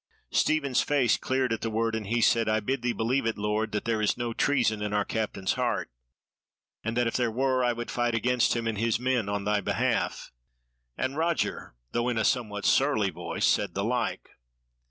[0.31, 3.71] Stephen's face cleared at the word, and he said: "I bid thee believe it, lord,
[3.71, 5.91] that there is no treason in our Captain's heart;
[6.83, 9.61] and that if there were I would fight against him and his men on thy
[9.61, 10.31] behalf."
[10.97, 14.27] And Roger, though in a somewhat surly voice, said the like.